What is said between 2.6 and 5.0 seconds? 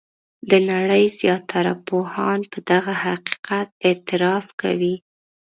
دغه حقیقت اعتراف کوي.